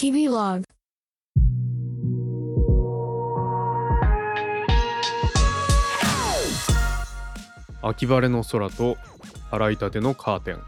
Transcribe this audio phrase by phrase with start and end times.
[0.00, 0.64] 日々ログ
[7.82, 8.96] 秋晴れの空と
[9.50, 10.60] 洗いたてのカーテン。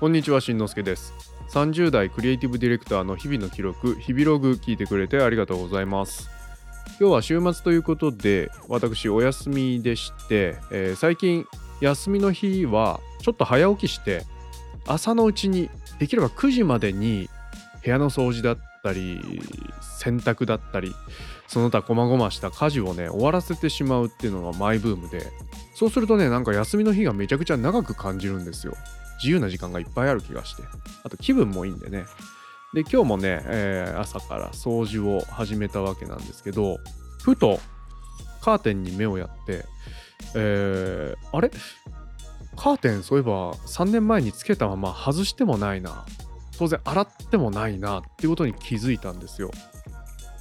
[0.00, 1.14] こんにちはしんのすけです。
[1.52, 6.28] 30代クリエイティブディレクターの日々の記録日々ログ聞いてくれてありがとうございます。
[6.98, 11.46] 今日は週末ということで私お休みでして、えー最近
[11.80, 14.24] 休みの日はちょっと早起きして
[14.88, 15.70] 朝のうちに
[16.00, 17.30] できれば9時までに
[17.84, 19.20] 部屋の掃除だったり
[19.80, 20.94] 洗濯だったり
[21.46, 25.26] その他細々した家事をね終わらせてしまうっていうのがマイブームで
[25.74, 28.74] そうするとねなんか休みの日がめちゃくちゃ長く感じるんですよ。
[29.18, 30.64] 自由な時間がいっぱいある気がして。
[31.04, 32.04] あと気分もいいんでね。
[32.74, 36.78] で今日もね、えー朝から掃除を始めたわけなんですけど
[37.22, 37.60] ふと
[38.40, 39.64] カーテンに目をやって
[40.34, 41.50] えーあれ？
[42.56, 46.04] カーテンそういえば3年前につけたまま外してもないな。
[46.62, 49.50] 当然洗ってもないなっていうことに気づいたんですよ。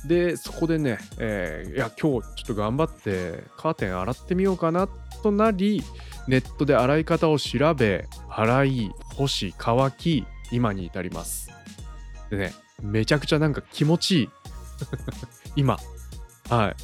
[0.05, 4.87] でそこでね、えーいや今日ちょっと頑張ってカーテン洗ってみようかな
[5.23, 5.84] となり
[6.27, 11.49] ネットで洗い方を調べ洗い干し乾き今に至ります。
[12.29, 12.53] でね
[12.84, 14.29] めちゃくちゃなんか気持ちいい。
[15.57, 15.79] 今。
[16.49, 16.76] はい。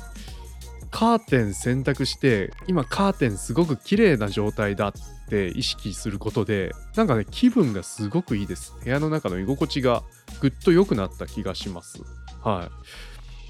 [0.90, 4.94] カーテン選択して今カーテンすごく綺麗な状態だっ
[5.30, 8.74] て意識することでなんかね気分がすごくいいです。
[8.84, 10.04] 部屋の中の居心地が
[10.42, 12.02] ぐっと良くなった気がします。
[12.44, 12.70] は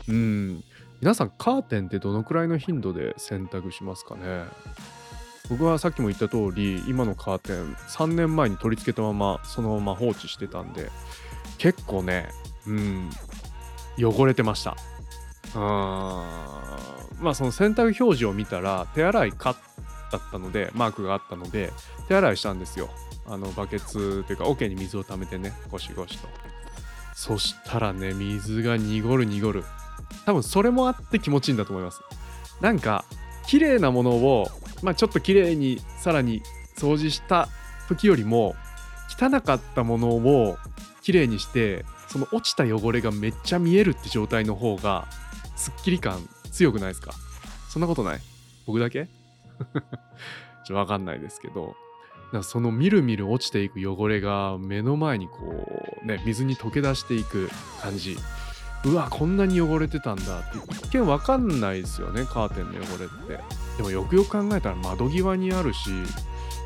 [0.07, 0.11] い。
[0.11, 0.63] うん。
[0.99, 4.45] 皆さんカーテンってどのくらいの頻度で選択しますかね？
[5.49, 10.89] 僕はさっきも言った通り今のカーテン3年前に取り付けたままそのまま放置してたんで
[11.57, 12.27] 結構ね
[12.65, 13.09] うん
[13.97, 14.75] 汚れてました。
[15.55, 16.25] あ
[17.19, 19.55] まあその洗濯表示を見たら手洗い可
[20.11, 21.71] だったのでマークがあったので
[22.07, 22.89] 手洗いしたんですよ。
[23.25, 26.27] あのバケツというか桶に水を溜めてねゴシゴシと。
[27.13, 29.63] そしたらね水が濁る濁る。
[30.25, 32.01] 多分それもあって気持ちいいんだと思います。
[32.61, 33.03] なんか
[33.45, 34.47] 綺麗なものを
[34.81, 36.41] まあちょっと綺麗にさらに
[36.77, 37.49] 掃除した
[37.89, 38.55] 時よりも
[39.09, 40.57] 汚かったものを
[41.01, 45.07] 綺麗にしてその落ちた汚れがめっちゃ見えるって状態の方が
[45.55, 47.13] すっきり感強くないですか？
[47.69, 48.19] そんなことない？
[48.65, 49.07] 僕だけ？
[50.65, 51.75] ちょわかんないですけど
[52.43, 55.37] そのみるみる落ちていく汚れが目の前にこ
[56.03, 57.49] うね水に溶け出していく
[57.81, 58.17] 感じ。
[58.85, 60.39] うわこんなに汚れてたんだ。
[60.39, 63.43] って一見わかんないですよねカーテンの汚れって。
[63.77, 65.89] でもよくよく考えたら窓際にあるし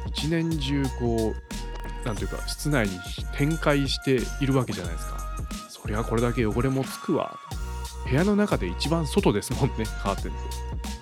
[0.08, 3.00] 一年中こうなんていうか室内に
[3.38, 5.20] 展開しているわけじゃないですか。
[5.70, 7.40] そりゃこれだけ汚れもつくわ。
[8.12, 9.86] 部屋の中で一番外ですもんね。
[10.04, 10.42] カーテンって。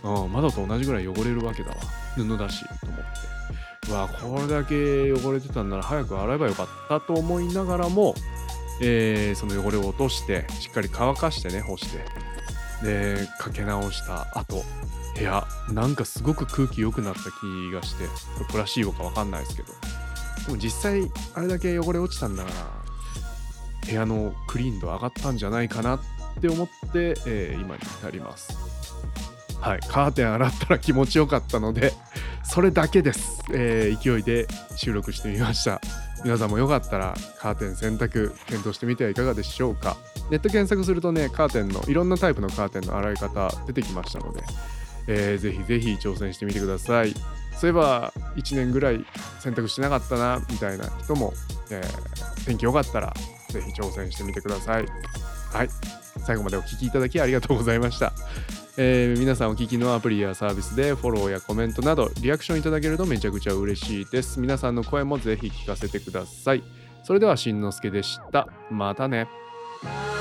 [0.03, 1.77] うん窓と同じぐらい汚れるわけだわ。
[2.15, 3.89] 布だしと思って。
[3.89, 8.13] うわこれだけ汚れてたんなら早く洗えばよかったと思いながらも、
[8.81, 12.05] えーその汚れを落としてしっかり乾かしてね干して。
[12.83, 14.63] でかけ直した後
[15.17, 19.73] 部屋なんかすごく空気良くなった気がしてこれプラシーボかわかんないですけど。
[20.45, 25.99] でも実際あれだけ汚れ落ちたんだから部屋のクリーン度上がったんじゃないかなっ
[26.39, 28.57] って思って、えー今になります。
[29.59, 29.79] はい。
[29.81, 31.91] カーテン洗ったら気持ちよかったので
[32.45, 34.47] それだけです、えー勢いで
[34.77, 35.81] 収録してみました。
[36.23, 39.97] 皆さんもよかったらカーテン選択検討してみてはいかがでしょうか。
[40.29, 44.41] ネット検索するとねカーテンのいろんなタイプのカーテンの洗い方出てきましたので、
[45.07, 47.13] えーぜひぜひ挑戦してみてください。
[47.57, 49.05] そういえば1年ぐらい
[49.41, 51.33] 選択してなかったなみたいな人も、
[51.71, 53.13] えー天気良かったら
[53.49, 54.85] ぜひ挑戦してみてください。
[55.53, 55.69] はい。
[56.25, 58.13] 最後までお聴きいただきありがとうございました。
[58.77, 64.39] えー皆さんお聞きのアプリやサービスでフォローやコメントなどリアクションいただけるとめちゃくちゃ嬉しいです。
[64.39, 66.63] 皆さんの声もぜひ聞かせてください。
[67.03, 68.47] それではしんのすけでした。
[68.69, 69.27] またね「